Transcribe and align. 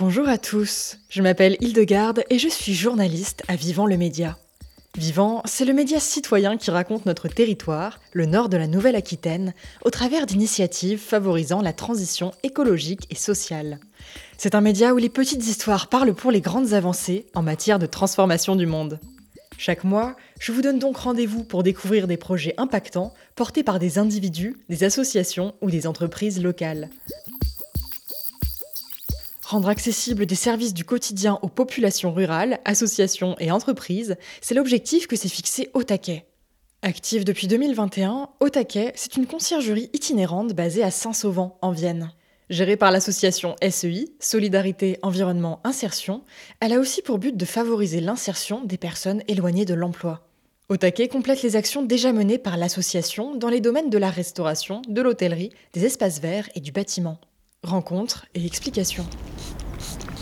Bonjour 0.00 0.28
à 0.28 0.38
tous, 0.38 0.98
je 1.08 1.22
m'appelle 1.22 1.56
Hildegarde 1.60 2.22
et 2.30 2.38
je 2.38 2.46
suis 2.46 2.72
journaliste 2.72 3.42
à 3.48 3.56
Vivant 3.56 3.84
le 3.84 3.96
Média. 3.96 4.38
Vivant, 4.96 5.42
c'est 5.44 5.64
le 5.64 5.72
média 5.72 5.98
citoyen 5.98 6.56
qui 6.56 6.70
raconte 6.70 7.04
notre 7.04 7.26
territoire, 7.26 7.98
le 8.12 8.24
nord 8.24 8.48
de 8.48 8.56
la 8.56 8.68
Nouvelle-Aquitaine, 8.68 9.54
au 9.84 9.90
travers 9.90 10.26
d'initiatives 10.26 11.00
favorisant 11.00 11.62
la 11.62 11.72
transition 11.72 12.30
écologique 12.44 13.08
et 13.10 13.16
sociale. 13.16 13.80
C'est 14.36 14.54
un 14.54 14.60
média 14.60 14.94
où 14.94 14.98
les 14.98 15.08
petites 15.08 15.44
histoires 15.44 15.88
parlent 15.88 16.14
pour 16.14 16.30
les 16.30 16.40
grandes 16.40 16.74
avancées 16.74 17.26
en 17.34 17.42
matière 17.42 17.80
de 17.80 17.86
transformation 17.86 18.54
du 18.54 18.66
monde. 18.66 19.00
Chaque 19.56 19.82
mois, 19.82 20.14
je 20.38 20.52
vous 20.52 20.62
donne 20.62 20.78
donc 20.78 20.96
rendez-vous 20.98 21.42
pour 21.42 21.64
découvrir 21.64 22.06
des 22.06 22.16
projets 22.16 22.54
impactants 22.56 23.14
portés 23.34 23.64
par 23.64 23.80
des 23.80 23.98
individus, 23.98 24.56
des 24.68 24.84
associations 24.84 25.56
ou 25.60 25.72
des 25.72 25.88
entreprises 25.88 26.40
locales. 26.40 26.88
Rendre 29.48 29.70
accessibles 29.70 30.26
des 30.26 30.34
services 30.34 30.74
du 30.74 30.84
quotidien 30.84 31.38
aux 31.40 31.48
populations 31.48 32.12
rurales, 32.12 32.60
associations 32.66 33.34
et 33.38 33.50
entreprises, 33.50 34.16
c'est 34.42 34.54
l'objectif 34.54 35.06
que 35.06 35.16
s'est 35.16 35.30
fixé 35.30 35.70
Otaquet. 35.72 36.26
Active 36.82 37.24
depuis 37.24 37.46
2021, 37.46 38.28
Otaquet, 38.40 38.92
c'est 38.94 39.16
une 39.16 39.24
conciergerie 39.24 39.88
itinérante 39.94 40.52
basée 40.52 40.82
à 40.82 40.90
Saint-Sauvent, 40.90 41.56
en 41.62 41.70
Vienne. 41.70 42.12
Gérée 42.50 42.76
par 42.76 42.90
l'association 42.90 43.56
SEI, 43.66 44.10
Solidarité, 44.20 44.98
Environnement, 45.00 45.60
Insertion, 45.64 46.24
elle 46.60 46.74
a 46.74 46.78
aussi 46.78 47.00
pour 47.00 47.18
but 47.18 47.34
de 47.34 47.46
favoriser 47.46 48.02
l'insertion 48.02 48.62
des 48.62 48.76
personnes 48.76 49.22
éloignées 49.28 49.64
de 49.64 49.72
l'emploi. 49.72 50.28
Otaquet 50.68 51.08
complète 51.08 51.42
les 51.42 51.56
actions 51.56 51.82
déjà 51.82 52.12
menées 52.12 52.36
par 52.36 52.58
l'association 52.58 53.34
dans 53.34 53.48
les 53.48 53.62
domaines 53.62 53.88
de 53.88 53.96
la 53.96 54.10
restauration, 54.10 54.82
de 54.86 55.00
l'hôtellerie, 55.00 55.54
des 55.72 55.86
espaces 55.86 56.20
verts 56.20 56.50
et 56.54 56.60
du 56.60 56.70
bâtiment. 56.70 57.18
Rencontres 57.66 58.26
et 58.36 58.46
explications. 58.46 59.04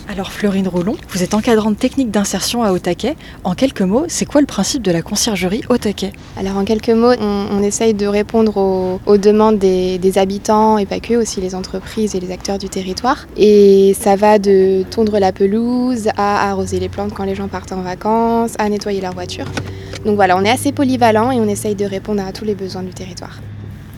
Alors 0.08 0.32
Florine 0.32 0.68
Roulon, 0.68 0.96
vous 1.10 1.22
êtes 1.22 1.34
encadrante 1.34 1.78
technique 1.78 2.10
d'insertion 2.10 2.62
à 2.62 2.72
Otaquet. 2.72 3.14
En 3.44 3.54
quelques 3.54 3.82
mots, 3.82 4.06
c'est 4.08 4.24
quoi 4.24 4.40
le 4.40 4.46
principe 4.46 4.80
de 4.82 4.90
la 4.90 5.02
conciergerie 5.02 5.60
Otaquet 5.68 6.12
Alors 6.38 6.56
en 6.56 6.64
quelques 6.64 6.88
mots, 6.88 7.12
on, 7.20 7.62
essaye 7.62 7.92
de 7.92 8.06
répondre 8.06 8.56
aux, 9.04 9.18
demandes 9.18 9.58
des, 9.58 10.12
habitants 10.16 10.78
et 10.78 10.86
pas 10.86 10.98
que, 10.98 11.12
aussi 11.12 11.42
les 11.42 11.54
entreprises 11.54 12.14
et 12.14 12.20
les 12.20 12.32
acteurs 12.32 12.56
du 12.56 12.70
territoire. 12.70 13.26
Et 13.36 13.94
ça 14.00 14.16
va 14.16 14.38
de 14.38 14.84
tondre 14.90 15.18
la 15.18 15.32
pelouse 15.32 16.08
à 16.16 16.48
arroser 16.48 16.80
les 16.80 16.88
plantes 16.88 17.12
quand 17.12 17.24
les 17.24 17.34
gens 17.34 17.48
partent 17.48 17.72
en 17.72 17.82
vacances, 17.82 18.54
à 18.58 18.66
nettoyer 18.70 19.02
leur 19.02 19.12
voiture. 19.12 19.46
Donc 20.06 20.16
voilà, 20.16 20.38
on 20.38 20.42
est 20.42 20.50
assez 20.50 20.72
polyvalent 20.72 21.32
et 21.32 21.36
on 21.38 21.48
essaye 21.48 21.74
de 21.74 21.84
répondre 21.84 22.26
à 22.26 22.32
tous 22.32 22.46
les 22.46 22.54
besoins 22.54 22.82
du 22.82 22.94
territoire. 22.94 23.40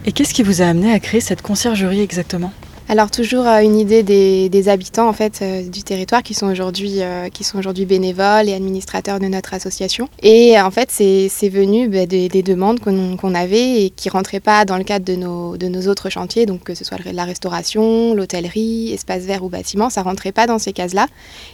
Et 0.06 0.10
qu'est-ce 0.12 0.34
qui 0.34 0.42
vous 0.42 0.60
a 0.60 0.64
amené 0.64 0.92
à 0.92 0.98
créer 0.98 1.20
cette 1.20 1.42
conciergerie 1.42 2.00
exactement 2.00 2.52
alors 2.90 3.10
toujours 3.10 3.46
euh, 3.46 3.60
une 3.60 3.76
idée 3.76 4.02
des, 4.02 4.68
habitants 4.68 5.08
en 5.08 5.12
fait 5.12 5.40
euh, 5.42 5.62
du 5.62 5.82
territoire 5.82 6.22
qui 6.22 6.32
sont 6.32 6.46
aujourd'hui 6.46 7.02
euh, 7.02 7.28
qui 7.28 7.44
sont 7.44 7.58
aujourd'hui 7.58 7.84
bénévoles 7.84 8.48
et 8.48 8.54
administrateurs 8.54 9.20
de 9.20 9.26
notre 9.26 9.52
association. 9.52 10.08
Et 10.22 10.58
en 10.58 10.70
fait 10.70 10.90
c'est 10.90 11.48
venu 11.50 11.88
bah, 11.88 12.06
des, 12.06 12.28
demandes 12.42 12.80
qu'on 12.80 13.34
avait 13.34 13.84
et 13.84 13.90
qui 13.90 14.08
rentraient 14.08 14.40
pas 14.40 14.64
dans 14.64 14.78
le 14.78 14.84
cadre 14.84 15.04
de 15.04 15.16
nos, 15.16 15.58
de 15.58 15.68
nos 15.68 15.86
autres 15.88 16.08
chantiers, 16.08 16.46
donc 16.46 16.64
que 16.64 16.74
ce 16.74 16.84
soit 16.84 16.98
la 17.12 17.24
restauration, 17.24 18.14
l'hôtellerie, 18.14 18.92
espace 18.92 19.24
vert 19.24 19.44
ou 19.44 19.50
bâtiment, 19.50 19.90
ça 19.90 20.02
rentrait 20.02 20.32
pas 20.32 20.46
dans 20.46 20.58
ces 20.58 20.72
cases-là. 20.72 21.08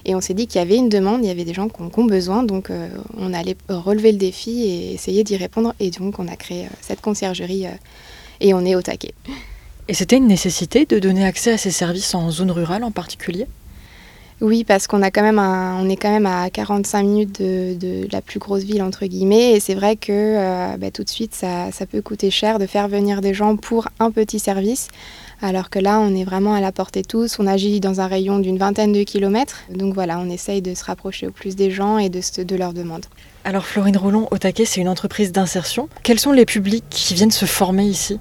Et 0.05 0.15
on 0.15 0.21
s'est 0.21 0.35
dit 0.35 0.47
qu'il 0.47 0.61
y 0.61 0.63
avait 0.63 0.77
une 0.77 0.89
demande, 0.89 1.25
il 1.25 1.27
y 1.27 1.31
avait 1.31 1.45
des 1.45 1.55
gens 1.55 1.69
qui 1.69 1.83
ont, 1.83 2.05
besoin, 2.05 2.45
donc 2.45 2.71
on 3.19 3.35
allait 3.35 3.57
relever 3.69 4.13
le 4.13 4.19
défi 4.19 4.63
et 4.63 4.95
essayer 4.95 5.25
d'y 5.25 5.37
répondre. 5.37 5.75
Et 5.81 5.91
donc 5.91 6.19
on 6.21 6.29
a 6.29 6.37
créé 6.37 6.69
cette 6.81 7.01
conciergerie 7.01 7.67
et 8.41 8.55
on 8.55 8.65
est 8.65 8.77
au 8.77 8.83
taquet. 8.83 9.15
Et 9.87 9.95
c'était 9.95 10.17
une 10.17 10.27
nécessité 10.27 10.87
de 10.87 10.99
donner 10.99 11.25
accès 11.27 11.53
à 11.53 11.59
ces 11.59 11.71
services 11.71 12.15
en 12.15 12.31
zone 12.31 12.51
rurale 12.51 12.85
en 12.85 12.91
particulier? 12.91 13.47
Oui, 14.41 14.65
parce 14.65 14.87
qu'on 14.87 15.03
a 15.03 15.11
quand 15.11 15.23
même 15.23 15.39
on 15.39 15.89
est 15.89 15.97
quand 15.97 16.11
même 16.11 16.27
à 16.27 16.51
45 16.51 17.03
minutes 17.03 17.41
de, 17.41 18.09
la 18.11 18.21
plus 18.21 18.41
grosse 18.41 18.65
ville 18.65 18.83
entre 18.83 19.07
guillemets, 19.07 19.53
et 19.53 19.61
c'est 19.61 19.75
vrai 19.75 19.95
que 19.97 20.11
euh, 20.11 20.77
bah, 20.77 20.91
tout 20.91 21.05
de 21.05 21.09
suite 21.09 21.35
ça, 21.35 21.71
peut 21.91 22.03
coûter 22.03 22.31
cher 22.31 22.59
de 22.59 22.67
faire 22.67 22.89
venir 22.89 23.21
des 23.21 23.33
gens 23.33 23.57
pour 23.57 23.89
un 24.01 24.11
petit 24.11 24.41
service, 24.41 24.89
alors 25.41 25.71
que 25.71 25.79
là 25.79 26.01
on 26.01 26.17
est 26.17 26.25
vraiment 26.25 26.55
à 26.55 26.61
la 26.61 26.73
portée 26.73 27.03
de 27.03 27.07
tous, 27.07 27.39
on 27.39 27.47
agit 27.47 27.79
dans 27.79 28.01
un 28.01 28.09
rayon 28.09 28.41
d'une 28.41 28.59
vingtaine 28.59 28.93
de 28.93 29.05
kilomètres, 29.05 29.63
donc 29.71 29.95
voilà, 29.95 30.19
on 30.19 30.29
essaye 30.29 30.63
de 30.63 30.75
se 30.75 30.85
rapprocher 30.85 31.29
au 31.29 31.31
plus 31.31 31.55
des 31.55 31.71
gens 31.71 31.99
et 31.99 32.09
de, 32.09 32.21
de 32.43 32.57
leurs 32.57 32.73
demandes. 32.73 33.07
Alors 33.45 33.65
Florine 33.67 33.97
Roulon, 33.97 34.27
au 34.31 34.39
taquet, 34.39 34.65
c'est 34.65 34.81
une 34.81 34.89
entreprise 34.89 35.31
d'insertion. 35.31 35.89
Quels 36.03 36.19
sont 36.19 36.33
les 36.33 36.45
publics 36.45 36.85
qui 36.91 37.15
viennent 37.15 37.31
se 37.31 37.45
former 37.45 37.85
ici? 37.85 38.19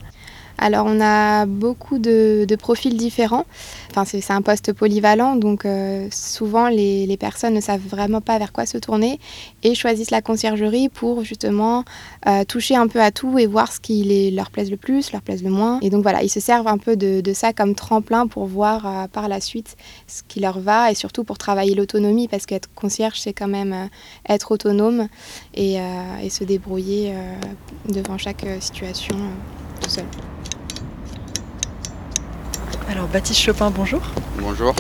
Alors 0.58 0.86
on 0.88 1.02
a 1.02 1.46
beaucoup 1.46 1.98
de, 1.98 2.46
profils 2.60 2.96
différents. 2.96 3.46
Enfin, 3.90 4.06
c'est 4.06 4.32
un 4.32 4.42
poste 4.42 4.74
polyvalent, 4.74 5.36
donc 5.36 5.66
euh, 5.66 6.08
souvent 6.12 6.68
les, 6.68 7.18
personnes 7.18 7.54
ne 7.54 7.62
savent 7.62 7.82
vraiment 7.82 8.22
pas 8.22 8.38
vers 8.38 8.52
quoi 8.52 8.66
se 8.66 8.78
tourner 8.78 9.20
et 9.64 9.76
choisissent 9.76 10.12
la 10.12 10.22
conciergerie 10.22 10.90
pour 10.90 11.24
justement 11.24 11.84
euh, 12.28 12.44
toucher 12.44 12.76
un 12.76 12.88
peu 12.88 13.02
à 13.02 13.12
tout 13.12 13.38
et 13.40 13.46
voir 13.46 13.72
ce 13.72 13.80
qui 13.80 14.32
leur 14.32 14.52
plaise 14.52 14.72
le 14.72 14.78
plus, 14.78 15.12
leur 15.12 15.22
plaise 15.22 15.44
le 15.44 15.50
moins. 15.50 15.80
Et 15.82 15.90
donc 15.90 16.04
voilà, 16.04 16.24
ils 16.24 16.30
se 16.30 16.40
servent 16.40 16.68
un 16.68 16.78
peu 16.78 16.96
de, 16.96 17.34
ça 17.34 17.54
comme 17.54 17.76
tremplin 17.76 18.28
pour 18.28 18.46
voir 18.46 18.86
euh, 18.86 19.08
par 19.08 19.28
la 19.28 19.42
suite 19.42 19.76
ce 20.08 20.22
qui 20.28 20.40
leur 20.40 20.60
va 20.60 20.92
et 20.92 20.96
surtout 20.96 21.24
pour 21.24 21.38
travailler 21.38 21.76
l'autonomie 21.76 22.28
parce 22.28 22.46
qu'être 22.46 22.70
concierge 22.76 23.20
c'est 23.20 23.34
quand 23.34 23.48
même 23.48 23.90
être 24.30 24.52
autonome 24.52 25.08
et, 25.56 25.78
et 26.22 26.30
se 26.30 26.44
débrouiller 26.44 27.14
devant 27.90 28.18
chaque 28.18 28.46
situation 28.60 29.16
tout 29.82 29.90
seul. 29.90 30.06
Alors 32.94 33.08
Baptiste 33.08 33.40
Chopin, 33.40 33.72
bonjour. 33.72 34.02
Bonjour. 34.38 34.76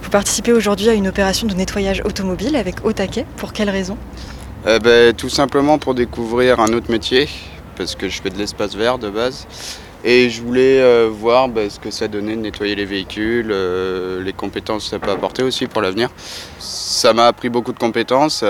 Vous 0.00 0.10
participez 0.10 0.52
aujourd'hui 0.52 0.88
à 0.88 0.94
une 0.94 1.08
opération 1.08 1.48
de 1.48 1.54
nettoyage 1.54 2.00
automobile 2.04 2.54
avec 2.54 2.84
Otaquet. 2.84 3.26
Pour 3.36 3.52
quelle 3.52 3.68
raison? 3.68 3.98
Euh, 4.68 4.78
ben, 4.78 5.12
Tout 5.12 5.28
simplement 5.28 5.76
pour 5.76 5.96
découvrir 5.96 6.60
un 6.60 6.72
autre 6.72 6.88
métier, 6.88 7.28
parce 7.76 7.96
que 7.96 8.08
je 8.08 8.22
fais 8.22 8.30
de 8.30 8.38
l'espace 8.38 8.76
vert 8.76 8.96
de 8.96 9.10
base. 9.10 9.48
Et 10.04 10.30
je 10.30 10.40
voulais 10.40 10.80
euh, 10.80 11.10
voir 11.12 11.48
ben, 11.48 11.68
ce 11.68 11.80
que 11.80 11.90
ça 11.90 12.06
donnait 12.06 12.36
de 12.36 12.42
nettoyer 12.42 12.76
les 12.76 12.84
véhicules, 12.84 13.50
euh, 13.50 14.22
les 14.22 14.32
compétences 14.32 14.84
que 14.84 14.90
ça 14.90 15.00
peut 15.00 15.10
apporter 15.10 15.42
aussi 15.42 15.66
pour 15.66 15.82
l'avenir. 15.82 16.10
Ça 16.60 17.12
m'a 17.12 17.26
appris 17.26 17.48
beaucoup 17.48 17.72
de 17.72 17.78
compétences, 17.78 18.44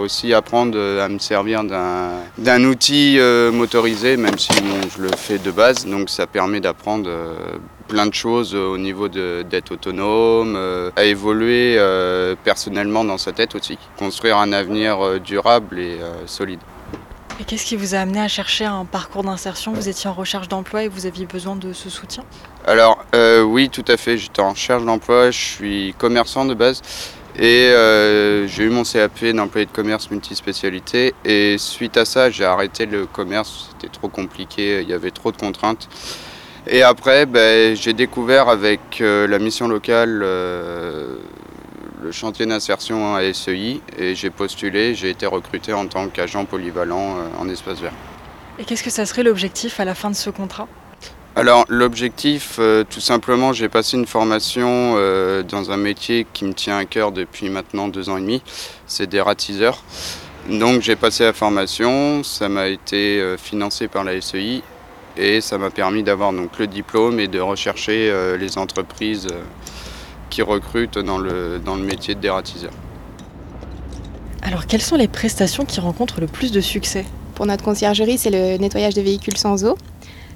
aussi 0.00 0.32
apprendre 0.32 0.78
à 0.78 1.08
me 1.10 1.18
servir 1.18 1.64
d'un 1.64 2.64
outil 2.64 3.18
motorisé, 3.52 4.16
même 4.16 4.38
si 4.38 4.48
je 4.96 5.02
le 5.02 5.10
fais 5.18 5.36
de 5.36 5.50
base. 5.50 5.84
Donc 5.84 6.08
ça 6.08 6.26
permet 6.26 6.60
d'apprendre 6.60 7.10
plein 7.88 8.06
de 8.06 8.14
choses 8.14 8.54
au 8.54 8.78
niveau 8.78 9.08
d'être 9.08 9.72
autonome, 9.72 10.54
euh, 10.56 10.90
à 10.94 11.04
évoluer 11.04 11.76
euh, 11.78 12.36
personnellement 12.44 13.02
dans 13.02 13.18
sa 13.18 13.32
tête 13.32 13.54
aussi, 13.54 13.78
construire 13.98 14.36
un 14.36 14.52
avenir 14.52 15.04
euh, 15.04 15.18
durable 15.18 15.78
et 15.78 15.98
solide. 16.26 16.60
Et 17.40 17.44
qu'est-ce 17.44 17.64
qui 17.64 17.76
vous 17.76 17.94
a 17.94 17.98
amené 17.98 18.20
à 18.20 18.28
chercher 18.28 18.64
un 18.64 18.84
parcours 18.84 19.22
d'insertion? 19.22 19.72
Vous 19.72 19.88
étiez 19.88 20.10
en 20.10 20.12
recherche 20.12 20.48
d'emploi 20.48 20.82
et 20.82 20.88
vous 20.88 21.06
aviez 21.06 21.24
besoin 21.24 21.54
de 21.56 21.72
ce 21.72 21.88
soutien? 21.88 22.24
Alors 22.66 23.04
oui, 23.44 23.70
tout 23.70 23.84
à 23.86 23.96
fait. 23.96 24.18
J'étais 24.18 24.42
en 24.42 24.50
recherche 24.50 24.84
d'emploi. 24.84 25.30
Je 25.30 25.38
suis 25.38 25.94
commerçant 25.98 26.44
de 26.44 26.54
base. 26.54 26.82
Et 27.38 27.72
j'ai 28.48 28.64
eu 28.64 28.70
mon 28.70 28.82
CAP 28.82 29.24
d'employé 29.26 29.66
de 29.66 29.70
commerce 29.70 30.10
multispécialité. 30.10 31.14
Et 31.24 31.58
suite 31.58 31.96
à 31.96 32.04
ça, 32.04 32.28
j'ai 32.28 32.44
arrêté 32.44 32.86
le 32.86 33.06
commerce. 33.06 33.70
C'était 33.70 33.92
trop 33.92 34.08
compliqué, 34.08 34.82
il 34.82 34.88
y 34.88 34.92
avait 34.92 35.12
trop 35.12 35.30
de 35.30 35.36
contraintes. 35.36 35.88
Et 36.70 36.82
après, 36.82 37.24
ben, 37.24 37.74
j'ai 37.74 37.94
découvert 37.94 38.50
avec 38.50 39.00
euh, 39.00 39.26
la 39.26 39.38
mission 39.38 39.68
locale 39.68 40.20
euh, 40.22 41.16
le 42.02 42.12
chantier 42.12 42.44
d'insertion 42.44 43.14
à 43.14 43.32
SEI 43.32 43.80
et 43.96 44.14
j'ai 44.14 44.28
postulé, 44.28 44.94
j'ai 44.94 45.08
été 45.08 45.24
recruté 45.24 45.72
en 45.72 45.86
tant 45.86 46.08
qu'agent 46.08 46.44
polyvalent 46.44 47.16
euh, 47.16 47.40
en 47.40 47.48
espace 47.48 47.80
vert. 47.80 47.94
Et 48.58 48.64
qu'est-ce 48.64 48.82
que 48.82 48.90
ça 48.90 49.06
serait 49.06 49.22
l'objectif 49.22 49.80
à 49.80 49.86
la 49.86 49.94
fin 49.94 50.10
de 50.10 50.14
ce 50.14 50.28
contrat? 50.28 50.68
Alors 51.36 51.64
l'objectif, 51.68 52.58
tout 52.90 53.00
simplement, 53.00 53.52
j'ai 53.52 53.68
passé 53.68 53.96
une 53.96 54.06
formation 54.06 54.94
dans 55.44 55.70
un 55.70 55.76
métier 55.76 56.26
qui 56.32 56.44
me 56.44 56.52
tient 56.52 56.78
à 56.78 56.84
cœur 56.84 57.12
depuis 57.12 57.48
maintenant 57.48 57.86
deux 57.86 58.08
ans 58.08 58.16
et 58.16 58.20
demi, 58.20 58.42
c'est 58.88 59.06
des 59.06 59.20
ratiseurs. 59.20 59.84
Donc 60.48 60.82
j'ai 60.82 60.96
passé 60.96 61.22
la 61.22 61.32
formation, 61.32 62.24
ça 62.24 62.48
m'a 62.48 62.66
été 62.66 63.36
financé 63.38 63.86
par 63.86 64.02
la 64.02 64.20
SEI 64.20 64.64
et 65.18 65.40
ça 65.40 65.58
m'a 65.58 65.70
permis 65.70 66.02
d'avoir 66.02 66.32
donc 66.32 66.58
le 66.58 66.66
diplôme 66.66 67.20
et 67.20 67.28
de 67.28 67.40
rechercher 67.40 68.10
euh, 68.10 68.36
les 68.36 68.56
entreprises 68.56 69.26
euh, 69.30 69.42
qui 70.30 70.42
recrutent 70.42 70.98
dans 70.98 71.18
le, 71.18 71.58
dans 71.62 71.74
le 71.74 71.82
métier 71.82 72.14
de 72.14 72.20
dératiseur. 72.20 72.70
Alors 74.42 74.66
quelles 74.66 74.82
sont 74.82 74.96
les 74.96 75.08
prestations 75.08 75.64
qui 75.64 75.80
rencontrent 75.80 76.20
le 76.20 76.28
plus 76.28 76.52
de 76.52 76.60
succès? 76.60 77.04
Pour 77.34 77.46
notre 77.46 77.64
conciergerie, 77.64 78.18
c'est 78.18 78.30
le 78.30 78.56
nettoyage 78.56 78.94
de 78.94 79.02
véhicules 79.02 79.36
sans 79.36 79.64
eau. 79.64 79.76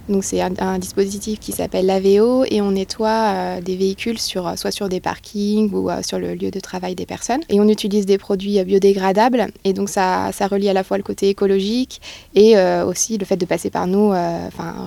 Donc 0.08 0.24
c'est 0.24 0.40
un, 0.40 0.78
dispositif 0.78 1.38
qui 1.38 1.52
s'appelle 1.52 1.86
l'AVO 1.86 2.44
et 2.44 2.60
on 2.60 2.72
nettoie 2.72 3.08
euh, 3.08 3.60
des 3.60 3.76
véhicules 3.76 4.18
sur, 4.18 4.58
soit 4.58 4.72
sur 4.72 4.88
des 4.88 5.00
parkings 5.00 5.72
ou 5.72 5.90
euh, 5.90 6.02
sur 6.02 6.18
le 6.18 6.34
lieu 6.34 6.50
de 6.50 6.60
travail 6.60 6.94
des 6.94 7.06
personnes. 7.06 7.40
Et 7.48 7.60
on 7.60 7.68
utilise 7.68 8.04
des 8.04 8.18
produits 8.18 8.58
euh, 8.58 8.64
biodégradables 8.64 9.48
et 9.64 9.72
donc 9.72 9.88
ça, 9.88 10.30
ça 10.32 10.48
relie 10.48 10.68
à 10.68 10.72
la 10.72 10.82
fois 10.82 10.96
le 10.96 11.04
côté 11.04 11.28
écologique 11.28 12.00
et 12.34 12.56
aussi 12.86 13.18
le 13.18 13.24
fait 13.24 13.36
de 13.36 13.46
passer 13.46 13.70
par 13.70 13.86
nous 13.86 14.12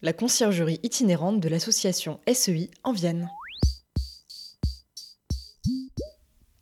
la 0.01 0.13
conciergerie 0.15 0.81
itinérante 0.83 1.41
de 1.41 1.49
l'association 1.51 2.21
SEI 2.27 2.71
en 2.85 2.93
Vienne. 2.93 3.29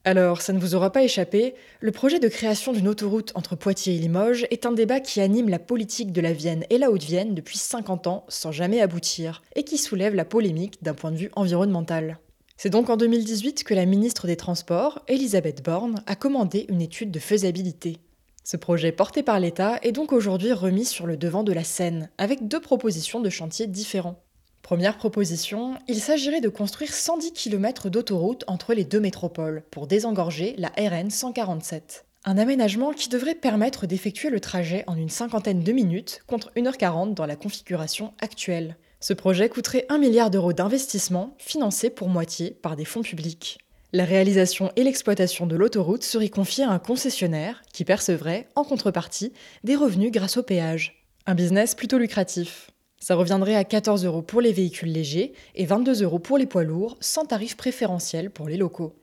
Alors, 0.03 0.43
ça 0.43 0.53
ne 0.53 0.59
vous 0.59 0.75
aura 0.75 0.91
pas 0.91 1.05
échappé, 1.05 1.55
le 1.79 1.93
projet 1.93 2.19
de 2.19 2.27
création 2.27 2.73
d'une 2.73 2.89
autoroute 2.89 3.31
entre 3.37 3.55
Poitiers 3.55 3.95
et 3.95 3.99
Limoges 4.01 4.49
est 4.51 4.67
un 4.67 4.73
débat 4.73 4.99
qui 4.99 5.21
anime 5.21 5.49
la 5.49 5.61
politique 5.61 6.11
de 6.11 6.21
la 6.21 6.33
Vienne 6.33 6.65
et 6.69 6.79
la 6.79 6.91
Haute-Vienne 6.91 7.37
depuis 7.37 7.59
50 7.59 8.09
ans 8.09 8.25
sans 8.27 8.51
jamais 8.51 8.81
aboutir, 8.81 9.43
et 9.55 9.63
qui 9.63 9.79
soulève 9.79 10.17
la 10.17 10.25
polémique 10.25 10.83
d'un 10.83 10.95
point 10.95 11.13
de 11.13 11.17
vue 11.17 11.31
environnemental. 11.37 12.19
C'est 12.57 12.71
donc 12.71 12.91
en 12.91 12.97
2018 12.97 13.63
que 13.63 13.75
la 13.75 13.87
ministre 13.87 14.27
des 14.27 14.37
Transports, 14.37 14.99
Elisabeth 15.07 15.63
Borne, 15.65 16.03
a 16.09 16.17
commandé 16.17 16.67
une 16.69 16.83
étude 16.83 17.13
de 17.13 17.21
faisabilité. 17.21 18.01
Ce 18.51 18.57
projet 18.57 18.91
porté 18.91 19.23
par 19.23 19.39
l'État 19.39 19.79
est 19.83 19.93
donc 19.93 20.13
aujourd'hui 20.13 20.53
remis 20.53 20.85
sur 20.85 21.07
le 21.07 21.17
devant 21.17 21.45
de 21.45 21.53
la 21.53 21.63
scène, 21.63 22.11
avec 22.19 22.49
deux 22.49 22.59
propositions 22.59 23.21
de 23.21 23.31
chantier 23.31 23.69
différents. 23.69 24.25
Première 24.61 24.97
proposition, 24.97 25.77
il 25.87 26.01
s'agirait 26.01 26.41
de 26.41 26.49
construire 26.49 26.93
110 26.93 27.33
km 27.33 27.91
d'autoroute 27.91 28.43
entre 28.49 28.75
les 28.75 28.83
deux 28.83 28.99
métropoles 28.99 29.63
pour 29.71 29.87
désengorger 29.87 30.57
la 30.59 30.73
RN 30.77 31.11
147. 31.11 32.07
Un 32.25 32.39
aménagement 32.39 32.93
qui 32.93 33.09
devrait 33.09 33.37
permettre 33.37 33.87
d'effectuer 33.87 34.31
le 34.31 34.41
trajet 34.41 34.83
en 34.89 34.97
une 34.97 35.11
cinquantaine 35.11 35.63
de 35.63 35.71
minutes 35.71 36.23
contre 36.27 36.51
1h40 36.57 37.15
dans 37.15 37.27
la 37.27 37.37
configuration 37.37 38.15
actuelle. 38.21 38.77
Ce 38.99 39.13
projet 39.13 39.49
coûterait 39.49 39.87
1 39.91 39.99
milliard 39.99 40.29
d'euros 40.29 40.53
d'investissement, 40.53 41.37
financé 41.39 41.89
pour 41.89 42.09
moitié 42.09 42.51
par 42.51 42.75
des 42.75 42.85
fonds 42.85 43.03
publics. 43.03 43.59
La 43.93 44.05
réalisation 44.05 44.71
et 44.77 44.85
l'exploitation 44.85 45.47
de 45.47 45.57
l'autoroute 45.57 46.05
seraient 46.05 46.29
confiées 46.29 46.63
à 46.63 46.71
un 46.71 46.79
concessionnaire 46.79 47.63
qui 47.73 47.85
percevrait, 47.85 48.47
en 48.55 48.63
contrepartie, 48.63 49.33
des 49.65 49.75
revenus 49.75 50.13
grâce 50.13 50.37
au 50.37 50.45
péage. 50.45 51.05
Un 51.27 51.35
business 51.35 51.75
plutôt 51.75 51.99
lucratif. 51.99 52.71
Ça 53.01 53.17
reviendrait 53.17 53.57
à 53.57 53.65
14 53.65 54.05
euros 54.05 54.23
pour 54.23 54.41
les 54.41 54.53
véhicules 54.53 54.93
légers 54.93 55.33
et 55.57 55.65
22 55.65 56.05
euros 56.05 56.21
pour 56.21 56.39
les 56.39 56.47
poids 56.47 56.63
lourds, 56.63 56.99
sans 57.01 57.25
tarif 57.25 57.57
préférentiel 57.57 58.31
pour 58.31 58.49
les 58.49 58.57
locaux. 58.57 58.95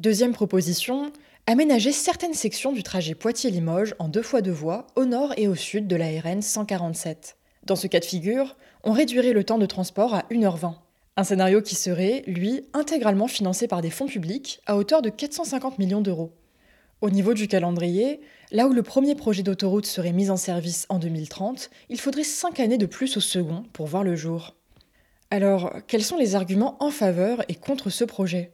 Deuxième 0.00 0.32
proposition, 0.32 1.12
aménager 1.46 1.92
certaines 1.92 2.34
sections 2.34 2.72
du 2.72 2.82
trajet 2.82 3.14
Poitiers-Limoges 3.14 3.94
en 4.00 4.08
deux 4.08 4.22
fois 4.22 4.42
deux 4.42 4.50
voies 4.50 4.88
au 4.96 5.04
nord 5.04 5.32
et 5.36 5.46
au 5.46 5.54
sud 5.54 5.86
de 5.86 5.94
la 5.94 6.08
RN 6.20 6.42
147. 6.42 7.36
Dans 7.64 7.76
ce 7.76 7.86
cas 7.86 8.00
de 8.00 8.04
figure, 8.04 8.56
on 8.82 8.92
réduirait 8.92 9.32
le 9.32 9.44
temps 9.44 9.58
de 9.58 9.66
transport 9.66 10.14
à 10.14 10.24
1h20. 10.30 10.74
Un 11.18 11.24
scénario 11.24 11.62
qui 11.62 11.74
serait, 11.74 12.22
lui, 12.28 12.62
intégralement 12.74 13.26
financé 13.26 13.66
par 13.66 13.82
des 13.82 13.90
fonds 13.90 14.06
publics 14.06 14.60
à 14.66 14.76
hauteur 14.76 15.02
de 15.02 15.10
450 15.10 15.80
millions 15.80 16.00
d'euros. 16.00 16.32
Au 17.00 17.10
niveau 17.10 17.34
du 17.34 17.48
calendrier, 17.48 18.20
là 18.52 18.68
où 18.68 18.72
le 18.72 18.84
premier 18.84 19.16
projet 19.16 19.42
d'autoroute 19.42 19.84
serait 19.84 20.12
mis 20.12 20.30
en 20.30 20.36
service 20.36 20.86
en 20.90 21.00
2030, 21.00 21.70
il 21.88 21.98
faudrait 21.98 22.22
5 22.22 22.60
années 22.60 22.78
de 22.78 22.86
plus 22.86 23.16
au 23.16 23.20
second 23.20 23.64
pour 23.72 23.88
voir 23.88 24.04
le 24.04 24.14
jour. 24.14 24.54
Alors, 25.32 25.72
quels 25.88 26.04
sont 26.04 26.18
les 26.18 26.36
arguments 26.36 26.76
en 26.78 26.92
faveur 26.92 27.42
et 27.48 27.56
contre 27.56 27.90
ce 27.90 28.04
projet? 28.04 28.52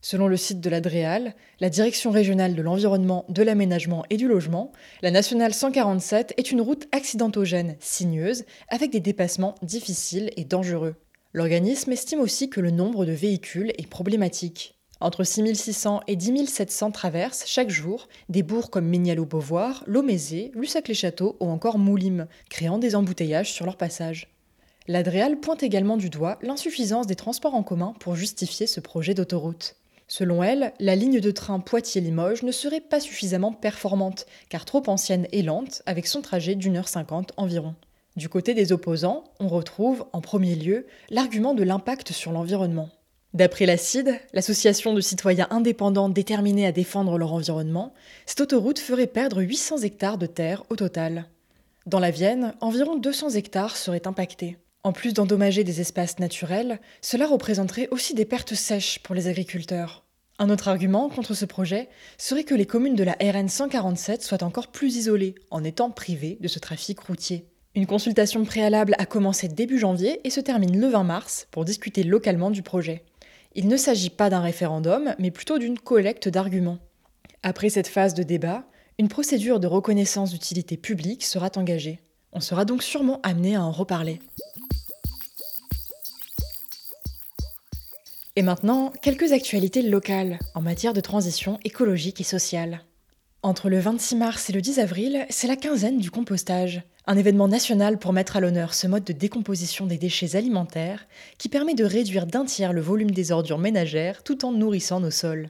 Selon 0.00 0.26
le 0.26 0.36
site 0.36 0.60
de 0.60 0.68
la 0.68 0.80
DREAL, 0.80 1.36
la 1.60 1.70
Direction 1.70 2.10
régionale 2.10 2.56
de 2.56 2.62
l'environnement, 2.62 3.24
de 3.28 3.44
l'aménagement 3.44 4.04
et 4.10 4.16
du 4.16 4.26
logement, 4.26 4.72
la 5.02 5.12
nationale 5.12 5.54
147 5.54 6.34
est 6.38 6.50
une 6.50 6.60
route 6.60 6.88
accidentogène, 6.90 7.76
sinueuse, 7.78 8.46
avec 8.66 8.90
des 8.90 8.98
dépassements 8.98 9.54
difficiles 9.62 10.32
et 10.36 10.44
dangereux. 10.44 10.96
L'organisme 11.32 11.92
estime 11.92 12.18
aussi 12.18 12.50
que 12.50 12.60
le 12.60 12.72
nombre 12.72 13.06
de 13.06 13.12
véhicules 13.12 13.72
est 13.78 13.86
problématique. 13.86 14.74
Entre 14.98 15.22
6600 15.22 16.00
et 16.08 16.16
10 16.16 16.48
700 16.48 16.90
traversent 16.90 17.44
chaque 17.46 17.70
jour 17.70 18.08
des 18.28 18.42
bourgs 18.42 18.68
comme 18.68 18.88
Mignalo-Beauvoir, 18.88 19.84
Lomézé, 19.86 20.50
Lussac-les-Châteaux 20.54 21.36
ou 21.38 21.46
encore 21.46 21.78
Moulimes, 21.78 22.26
créant 22.48 22.78
des 22.78 22.96
embouteillages 22.96 23.52
sur 23.52 23.64
leur 23.64 23.76
passage. 23.76 24.34
L'Adréal 24.88 25.38
pointe 25.38 25.62
également 25.62 25.96
du 25.96 26.10
doigt 26.10 26.36
l'insuffisance 26.42 27.06
des 27.06 27.14
transports 27.14 27.54
en 27.54 27.62
commun 27.62 27.94
pour 28.00 28.16
justifier 28.16 28.66
ce 28.66 28.80
projet 28.80 29.14
d'autoroute. 29.14 29.76
Selon 30.08 30.42
elle, 30.42 30.72
la 30.80 30.96
ligne 30.96 31.20
de 31.20 31.30
train 31.30 31.60
Poitiers-Limoges 31.60 32.42
ne 32.42 32.50
serait 32.50 32.80
pas 32.80 32.98
suffisamment 32.98 33.52
performante, 33.52 34.26
car 34.48 34.64
trop 34.64 34.82
ancienne 34.88 35.28
et 35.30 35.42
lente, 35.42 35.82
avec 35.86 36.08
son 36.08 36.22
trajet 36.22 36.56
d'une 36.56 36.76
heure 36.76 36.88
cinquante 36.88 37.30
environ. 37.36 37.76
Du 38.16 38.28
côté 38.28 38.54
des 38.54 38.72
opposants, 38.72 39.24
on 39.38 39.48
retrouve, 39.48 40.04
en 40.12 40.20
premier 40.20 40.56
lieu, 40.56 40.86
l'argument 41.10 41.54
de 41.54 41.62
l'impact 41.62 42.12
sur 42.12 42.32
l'environnement. 42.32 42.90
D'après 43.32 43.66
la 43.66 43.76
CID, 43.76 44.20
l'association 44.32 44.92
de 44.92 45.00
citoyens 45.00 45.46
indépendants 45.50 46.08
déterminés 46.08 46.66
à 46.66 46.72
défendre 46.72 47.16
leur 47.16 47.32
environnement, 47.32 47.94
cette 48.26 48.40
autoroute 48.40 48.80
ferait 48.80 49.06
perdre 49.06 49.40
800 49.40 49.78
hectares 49.78 50.18
de 50.18 50.26
terre 50.26 50.64
au 50.68 50.76
total. 50.76 51.26
Dans 51.86 52.00
la 52.00 52.10
Vienne, 52.10 52.54
environ 52.60 52.96
200 52.96 53.30
hectares 53.30 53.76
seraient 53.76 54.08
impactés. 54.08 54.58
En 54.82 54.92
plus 54.92 55.14
d'endommager 55.14 55.62
des 55.62 55.80
espaces 55.80 56.18
naturels, 56.18 56.80
cela 57.02 57.28
représenterait 57.28 57.88
aussi 57.92 58.14
des 58.14 58.24
pertes 58.24 58.54
sèches 58.54 58.98
pour 58.98 59.14
les 59.14 59.28
agriculteurs. 59.28 60.04
Un 60.40 60.50
autre 60.50 60.68
argument 60.68 61.10
contre 61.10 61.34
ce 61.34 61.44
projet 61.44 61.88
serait 62.18 62.44
que 62.44 62.54
les 62.54 62.66
communes 62.66 62.96
de 62.96 63.04
la 63.04 63.16
RN 63.20 63.48
147 63.48 64.22
soient 64.22 64.42
encore 64.42 64.68
plus 64.68 64.96
isolées 64.96 65.34
en 65.50 65.62
étant 65.62 65.90
privées 65.90 66.38
de 66.40 66.48
ce 66.48 66.58
trafic 66.58 66.98
routier. 66.98 67.49
Une 67.76 67.86
consultation 67.86 68.44
préalable 68.44 68.96
a 68.98 69.06
commencé 69.06 69.46
début 69.46 69.78
janvier 69.78 70.20
et 70.24 70.30
se 70.30 70.40
termine 70.40 70.80
le 70.80 70.88
20 70.88 71.04
mars 71.04 71.46
pour 71.52 71.64
discuter 71.64 72.02
localement 72.02 72.50
du 72.50 72.62
projet. 72.62 73.04
Il 73.54 73.68
ne 73.68 73.76
s'agit 73.76 74.10
pas 74.10 74.28
d'un 74.28 74.40
référendum, 74.40 75.14
mais 75.20 75.30
plutôt 75.30 75.58
d'une 75.58 75.78
collecte 75.78 76.28
d'arguments. 76.28 76.80
Après 77.44 77.70
cette 77.70 77.86
phase 77.86 78.14
de 78.14 78.24
débat, 78.24 78.64
une 78.98 79.06
procédure 79.06 79.60
de 79.60 79.68
reconnaissance 79.68 80.32
d'utilité 80.32 80.76
publique 80.76 81.24
sera 81.24 81.48
engagée. 81.54 82.00
On 82.32 82.40
sera 82.40 82.64
donc 82.64 82.82
sûrement 82.82 83.20
amené 83.22 83.54
à 83.54 83.62
en 83.62 83.70
reparler. 83.70 84.18
Et 88.34 88.42
maintenant, 88.42 88.92
quelques 89.00 89.30
actualités 89.32 89.82
locales 89.82 90.40
en 90.54 90.60
matière 90.60 90.92
de 90.92 91.00
transition 91.00 91.58
écologique 91.64 92.20
et 92.20 92.24
sociale. 92.24 92.82
Entre 93.42 93.68
le 93.68 93.78
26 93.78 94.16
mars 94.16 94.50
et 94.50 94.52
le 94.52 94.60
10 94.60 94.80
avril, 94.80 95.26
c'est 95.30 95.46
la 95.46 95.56
quinzaine 95.56 95.98
du 95.98 96.10
compostage. 96.10 96.82
Un 97.06 97.16
événement 97.16 97.48
national 97.48 97.98
pour 97.98 98.12
mettre 98.12 98.36
à 98.36 98.40
l'honneur 98.40 98.74
ce 98.74 98.86
mode 98.86 99.04
de 99.04 99.12
décomposition 99.12 99.86
des 99.86 99.96
déchets 99.96 100.36
alimentaires 100.36 101.06
qui 101.38 101.48
permet 101.48 101.74
de 101.74 101.84
réduire 101.84 102.26
d'un 102.26 102.44
tiers 102.44 102.72
le 102.72 102.82
volume 102.82 103.10
des 103.10 103.32
ordures 103.32 103.58
ménagères 103.58 104.22
tout 104.22 104.44
en 104.44 104.52
nourrissant 104.52 105.00
nos 105.00 105.10
sols. 105.10 105.48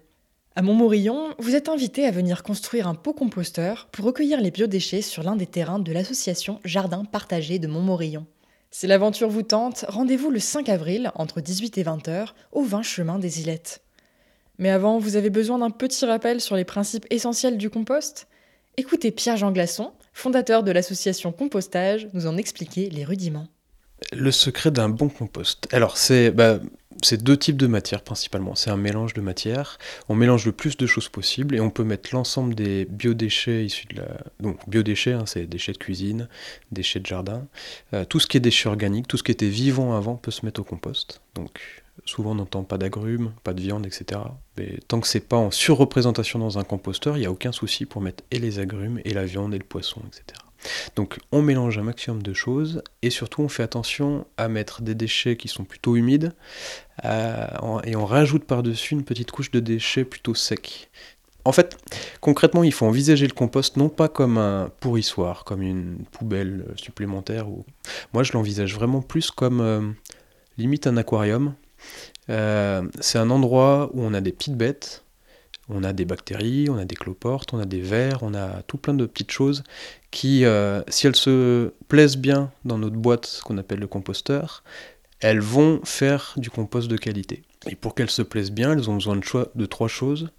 À 0.54 0.62
Montmorillon, 0.62 1.34
vous 1.38 1.54
êtes 1.56 1.68
invité 1.68 2.06
à 2.06 2.10
venir 2.12 2.42
construire 2.42 2.86
un 2.86 2.94
pot 2.94 3.12
composteur 3.12 3.88
pour 3.92 4.04
recueillir 4.04 4.40
les 4.40 4.50
biodéchets 4.50 5.02
sur 5.02 5.22
l'un 5.22 5.36
des 5.36 5.46
terrains 5.46 5.78
de 5.78 5.92
l'association 5.92 6.60
Jardin 6.64 7.04
Partagé 7.04 7.58
de 7.58 7.66
Montmorillon. 7.66 8.26
Si 8.70 8.86
l'aventure 8.86 9.28
vous 9.28 9.42
tente, 9.42 9.84
rendez-vous 9.88 10.30
le 10.30 10.38
5 10.38 10.68
avril 10.68 11.10
entre 11.16 11.40
18 11.40 11.78
et 11.78 11.82
20 11.82 12.08
h 12.08 12.28
au 12.52 12.62
20 12.62 12.82
chemin 12.82 13.18
des 13.18 13.40
Ilettes. 13.40 13.82
Mais 14.58 14.70
avant, 14.70 14.98
vous 14.98 15.16
avez 15.16 15.30
besoin 15.30 15.58
d'un 15.58 15.70
petit 15.70 16.04
rappel 16.04 16.40
sur 16.40 16.54
les 16.54 16.64
principes 16.64 17.06
essentiels 17.10 17.58
du 17.58 17.70
compost? 17.70 18.28
Écoutez 18.76 19.10
Pierre-Jean 19.10 19.50
Glasson, 19.50 19.92
fondateur 20.20 20.62
de 20.62 20.70
l'association 20.70 21.32
Compostage, 21.32 22.08
nous 22.12 22.26
en 22.26 22.36
expliquer 22.36 22.90
les 22.90 23.04
rudiments. 23.04 23.48
Le 24.12 24.30
secret 24.30 24.70
d'un 24.70 24.88
bon 24.88 25.08
compost. 25.08 25.66
Alors, 25.72 25.96
c'est 25.96 26.30
bah, 26.30 26.58
deux 27.12 27.36
types 27.36 27.56
de 27.56 27.66
matières 27.66 28.02
principalement. 28.02 28.54
C'est 28.54 28.70
un 28.70 28.76
mélange 28.76 29.14
de 29.14 29.20
matières. 29.20 29.78
On 30.08 30.14
mélange 30.14 30.44
le 30.44 30.52
plus 30.52 30.76
de 30.76 30.86
choses 30.86 31.08
possible 31.08 31.54
et 31.54 31.60
on 31.60 31.70
peut 31.70 31.84
mettre 31.84 32.10
l'ensemble 32.12 32.54
des 32.54 32.84
biodéchets 32.84 33.64
issus 33.64 33.86
de 33.88 33.96
la. 33.96 34.08
Donc, 34.40 34.58
biodéchets, 34.68 35.12
hein, 35.12 35.24
c'est 35.26 35.46
déchets 35.46 35.72
de 35.72 35.78
cuisine, 35.78 36.28
déchets 36.70 37.00
de 37.00 37.06
jardin. 37.06 37.46
Euh, 37.94 38.04
tout 38.04 38.20
ce 38.20 38.26
qui 38.26 38.36
est 38.36 38.40
déchets 38.40 38.68
organiques, 38.68 39.08
tout 39.08 39.16
ce 39.16 39.22
qui 39.22 39.32
était 39.32 39.48
vivant 39.48 39.96
avant 39.96 40.16
peut 40.16 40.30
se 40.30 40.44
mettre 40.44 40.60
au 40.60 40.64
compost. 40.64 41.22
Donc, 41.34 41.60
souvent 42.04 42.32
on 42.32 42.36
n'entend 42.36 42.62
pas 42.62 42.78
d'agrumes, 42.78 43.32
pas 43.44 43.54
de 43.54 43.60
viande, 43.60 43.86
etc. 43.86 44.20
Mais 44.56 44.78
tant 44.88 45.00
que 45.00 45.06
c'est 45.06 45.20
pas 45.20 45.36
en 45.36 45.50
surreprésentation 45.50 46.38
dans 46.38 46.58
un 46.58 46.64
composteur, 46.64 47.16
il 47.16 47.20
n'y 47.20 47.26
a 47.26 47.30
aucun 47.30 47.52
souci 47.52 47.86
pour 47.86 48.00
mettre 48.00 48.24
et 48.30 48.38
les 48.38 48.58
agrumes, 48.58 49.00
et 49.04 49.14
la 49.14 49.24
viande, 49.24 49.54
et 49.54 49.58
le 49.58 49.64
poisson, 49.64 50.02
etc. 50.06 50.40
Donc 50.96 51.18
on 51.32 51.42
mélange 51.42 51.78
un 51.78 51.82
maximum 51.82 52.22
de 52.22 52.32
choses 52.32 52.82
et 53.02 53.10
surtout 53.10 53.42
on 53.42 53.48
fait 53.48 53.62
attention 53.62 54.26
à 54.36 54.48
mettre 54.48 54.82
des 54.82 54.94
déchets 54.94 55.36
qui 55.36 55.48
sont 55.48 55.64
plutôt 55.64 55.96
humides 55.96 56.34
euh, 57.04 57.46
et 57.84 57.96
on 57.96 58.04
rajoute 58.04 58.44
par-dessus 58.44 58.94
une 58.94 59.04
petite 59.04 59.30
couche 59.30 59.50
de 59.50 59.60
déchets 59.60 60.04
plutôt 60.04 60.34
secs. 60.34 60.90
En 61.46 61.52
fait, 61.52 61.78
concrètement, 62.20 62.64
il 62.64 62.72
faut 62.72 62.84
envisager 62.84 63.26
le 63.26 63.32
compost 63.32 63.78
non 63.78 63.88
pas 63.88 64.08
comme 64.08 64.36
un 64.36 64.70
pourrissoir, 64.80 65.44
comme 65.44 65.62
une 65.62 66.04
poubelle 66.12 66.66
supplémentaire. 66.76 67.48
Ou... 67.48 67.64
Moi, 68.12 68.22
je 68.24 68.32
l'envisage 68.34 68.74
vraiment 68.74 69.00
plus 69.00 69.30
comme 69.30 69.60
euh, 69.62 69.90
limite 70.58 70.86
un 70.86 70.98
aquarium. 70.98 71.54
Euh, 72.28 72.82
c'est 73.00 73.18
un 73.18 73.30
endroit 73.30 73.90
où 73.92 74.02
on 74.02 74.14
a 74.14 74.20
des 74.20 74.32
petites 74.32 74.56
bêtes, 74.56 75.02
On 75.72 75.84
a 75.84 75.92
des 75.92 76.04
bactéries, 76.04 76.68
on 76.68 76.76
a 76.76 76.84
des 76.84 76.96
cloportes, 76.96 77.54
on 77.54 77.60
a 77.60 77.64
des 77.64 77.80
vers, 77.80 78.24
on 78.24 78.34
a 78.34 78.62
tout 78.62 78.76
plein 78.76 78.92
de 78.92 79.06
petites 79.06 79.30
choses 79.30 79.62
qui, 80.10 80.44
euh, 80.44 80.82
si 80.88 81.06
elles 81.06 81.16
se 81.16 81.72
plaisent 81.86 82.16
bien 82.16 82.50
dans 82.64 82.76
notre 82.76 82.96
boîte 82.96 83.40
qu'on 83.44 83.56
appelle 83.56 83.78
le 83.78 83.86
composteur, 83.86 84.64
elles 85.20 85.40
vont 85.40 85.80
faire 85.84 86.34
du 86.36 86.50
compost 86.50 86.90
de 86.90 86.96
qualité. 86.96 87.44
Et 87.68 87.76
pour 87.76 87.94
qu'elles 87.94 88.10
se 88.10 88.22
plaisent 88.22 88.50
bien, 88.50 88.72
elles 88.72 88.90
ont 88.90 88.94
besoin 88.94 89.16
de, 89.16 89.22
de 89.54 89.66
trois 89.66 89.86
choses. 89.88 90.30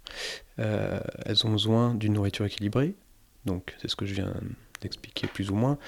Euh, 0.58 1.00
elles 1.24 1.46
ont 1.46 1.50
besoin 1.52 1.94
d'une 1.94 2.12
nourriture 2.12 2.44
équilibrée, 2.44 2.94
donc 3.46 3.74
c'est 3.80 3.88
ce 3.88 3.96
que 3.96 4.04
je 4.04 4.12
viens 4.14 4.34
d'expliquer 4.82 5.28
plus 5.28 5.50
ou 5.50 5.54
moins, 5.54 5.78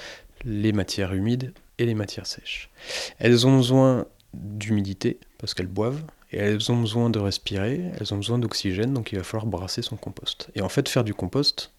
les 0.44 0.72
matières 0.72 1.12
humides 1.12 1.52
et 1.78 1.84
les 1.84 1.94
matières 1.94 2.26
sèches. 2.26 2.70
Elles 3.18 3.46
ont 3.46 3.56
besoin 3.58 4.06
d'humidité, 4.34 5.18
parce 5.38 5.54
qu'elles 5.54 5.66
boivent, 5.66 6.02
et 6.30 6.38
elles 6.38 6.70
ont 6.72 6.80
besoin 6.80 7.10
de 7.10 7.18
respirer, 7.18 7.92
elles 7.98 8.12
ont 8.12 8.16
besoin 8.16 8.38
d'oxygène, 8.38 8.92
donc 8.92 9.12
il 9.12 9.18
va 9.18 9.24
falloir 9.24 9.46
brasser 9.46 9.82
son 9.82 9.96
compost. 9.96 10.50
Et 10.54 10.62
en 10.62 10.68
fait, 10.68 10.88
faire 10.88 11.04
du 11.04 11.14
compost, 11.14 11.72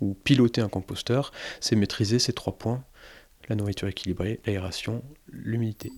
ou 0.00 0.14
piloter 0.14 0.60
un 0.60 0.68
composteur, 0.68 1.32
c'est 1.60 1.76
maîtriser 1.76 2.18
ces 2.18 2.32
trois 2.32 2.56
points, 2.56 2.84
la 3.48 3.56
nourriture 3.56 3.88
équilibrée, 3.88 4.40
l'aération, 4.46 5.02
l'humidité. 5.30 5.90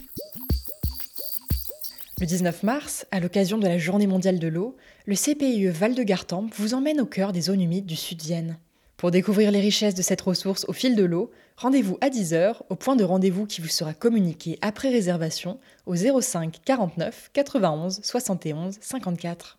Le 2.20 2.26
19 2.26 2.62
mars, 2.64 3.06
à 3.10 3.20
l'occasion 3.20 3.58
de 3.58 3.66
la 3.66 3.78
Journée 3.78 4.06
mondiale 4.06 4.38
de 4.38 4.48
l'eau, 4.48 4.76
le 5.06 5.14
CPIE 5.14 5.68
Val 5.68 5.94
de 5.94 6.02
Gartempe 6.02 6.52
vous 6.56 6.74
emmène 6.74 7.00
au 7.00 7.06
cœur 7.06 7.32
des 7.32 7.40
zones 7.42 7.62
humides 7.62 7.86
du 7.86 7.96
Sud-Vienne. 7.96 8.58
Pour 9.00 9.11
découvrir 9.11 9.50
les 9.50 9.61
richesses 9.61 9.95
de 9.95 10.02
cette 10.02 10.21
ressource 10.21 10.66
au 10.69 10.75
fil 10.75 10.95
de 10.95 11.04
l'eau, 11.04 11.30
rendez-vous 11.57 11.97
à 12.02 12.11
10h 12.11 12.57
au 12.69 12.76
point 12.76 12.97
de 12.97 13.02
rendez-vous 13.02 13.47
qui 13.47 13.62
vous 13.62 13.69
sera 13.69 13.95
communiqué 13.95 14.59
après 14.61 14.90
réservation 14.90 15.59
au 15.87 15.95
05 15.97 16.59
49 16.66 17.30
91 17.33 18.00
71 18.02 18.76
54. 18.78 19.59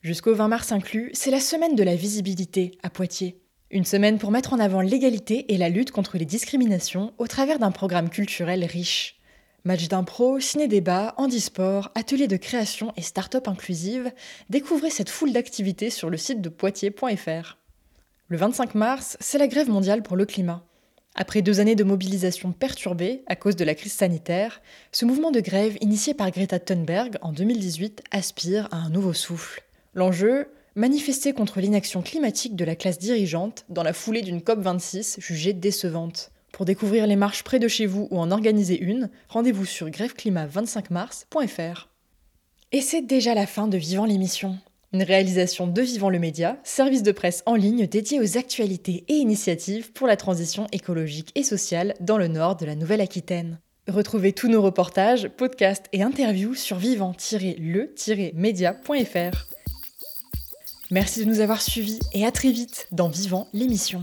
Jusqu'au 0.00 0.34
20 0.34 0.48
mars 0.48 0.72
inclus, 0.72 1.10
c'est 1.12 1.30
la 1.30 1.40
semaine 1.40 1.74
de 1.74 1.82
la 1.82 1.96
visibilité 1.96 2.78
à 2.82 2.88
Poitiers. 2.88 3.42
Une 3.70 3.84
semaine 3.84 4.16
pour 4.16 4.30
mettre 4.30 4.54
en 4.54 4.58
avant 4.58 4.80
l'égalité 4.80 5.52
et 5.52 5.58
la 5.58 5.68
lutte 5.68 5.90
contre 5.90 6.16
les 6.16 6.24
discriminations 6.24 7.12
au 7.18 7.26
travers 7.26 7.58
d'un 7.58 7.72
programme 7.72 8.08
culturel 8.08 8.64
riche. 8.64 9.20
Match 9.64 9.88
d'impro, 9.88 10.40
ciné-débat, 10.40 11.12
handisport, 11.18 11.90
ateliers 11.94 12.26
de 12.26 12.38
création 12.38 12.94
et 12.96 13.02
start-up 13.02 13.48
inclusive, 13.48 14.10
découvrez 14.48 14.88
cette 14.88 15.10
foule 15.10 15.34
d'activités 15.34 15.90
sur 15.90 16.08
le 16.08 16.16
site 16.16 16.40
de 16.40 16.48
poitiers.fr. 16.48 17.58
Le 18.28 18.36
25 18.36 18.74
mars, 18.74 19.16
c'est 19.20 19.38
la 19.38 19.48
grève 19.48 19.68
mondiale 19.68 20.02
pour 20.02 20.16
le 20.16 20.24
climat. 20.24 20.64
Après 21.14 21.42
deux 21.42 21.60
années 21.60 21.74
de 21.74 21.84
mobilisation 21.84 22.52
perturbée 22.52 23.22
à 23.26 23.36
cause 23.36 23.56
de 23.56 23.64
la 23.64 23.74
crise 23.74 23.92
sanitaire, 23.92 24.62
ce 24.92 25.04
mouvement 25.04 25.30
de 25.30 25.40
grève 25.40 25.76
initié 25.82 26.14
par 26.14 26.30
Greta 26.30 26.58
Thunberg 26.58 27.18
en 27.20 27.32
2018 27.32 28.02
aspire 28.10 28.68
à 28.72 28.76
un 28.76 28.88
nouveau 28.88 29.12
souffle. 29.12 29.62
L'enjeu 29.94 30.48
Manifester 30.74 31.34
contre 31.34 31.60
l'inaction 31.60 32.00
climatique 32.00 32.56
de 32.56 32.64
la 32.64 32.76
classe 32.76 32.98
dirigeante 32.98 33.66
dans 33.68 33.82
la 33.82 33.92
foulée 33.92 34.22
d'une 34.22 34.38
COP26 34.38 35.20
jugée 35.20 35.52
décevante. 35.52 36.30
Pour 36.50 36.64
découvrir 36.64 37.06
les 37.06 37.16
marches 37.16 37.44
près 37.44 37.58
de 37.58 37.68
chez 37.68 37.84
vous 37.84 38.08
ou 38.10 38.18
en 38.18 38.30
organiser 38.30 38.80
une, 38.80 39.10
rendez-vous 39.28 39.66
sur 39.66 39.90
grèveclimat25mars.fr. 39.90 41.88
Et 42.72 42.80
c'est 42.80 43.02
déjà 43.02 43.34
la 43.34 43.46
fin 43.46 43.68
de 43.68 43.76
Vivant 43.76 44.06
l'émission. 44.06 44.56
Une 44.92 45.02
réalisation 45.02 45.66
de 45.66 45.80
Vivant 45.80 46.10
le 46.10 46.18
Média, 46.18 46.58
service 46.64 47.02
de 47.02 47.12
presse 47.12 47.42
en 47.46 47.54
ligne 47.54 47.86
dédié 47.86 48.20
aux 48.20 48.36
actualités 48.36 49.06
et 49.08 49.14
initiatives 49.14 49.90
pour 49.92 50.06
la 50.06 50.18
transition 50.18 50.66
écologique 50.70 51.30
et 51.34 51.42
sociale 51.42 51.94
dans 52.00 52.18
le 52.18 52.28
nord 52.28 52.56
de 52.56 52.66
la 52.66 52.74
Nouvelle-Aquitaine. 52.74 53.58
Retrouvez 53.88 54.34
tous 54.34 54.48
nos 54.48 54.60
reportages, 54.60 55.28
podcasts 55.28 55.86
et 55.92 56.02
interviews 56.02 56.54
sur 56.54 56.76
vivant-le-média.fr. 56.76 59.46
Merci 60.90 61.24
de 61.24 61.30
nous 61.30 61.40
avoir 61.40 61.62
suivis 61.62 62.00
et 62.12 62.26
à 62.26 62.30
très 62.30 62.52
vite 62.52 62.86
dans 62.92 63.08
Vivant 63.08 63.48
l'émission. 63.54 64.02